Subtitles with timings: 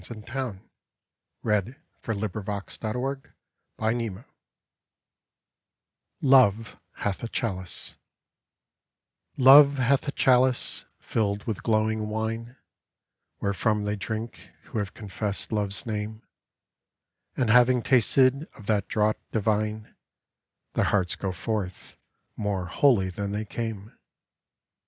[0.01, 0.59] I never
[1.43, 3.01] dreamed such eyes could be
[3.77, 4.25] 1
[6.21, 7.97] LOVE HATH A CHALICE
[9.37, 12.55] LOVE hath a chalice, filled with glowing wine,
[13.41, 16.23] Wherefrom they drink who have confessed Love's name;
[17.37, 19.93] And having tasted of that draught divine,
[20.73, 21.95] Their hearts go forth,
[22.35, 23.95] more holy than they came.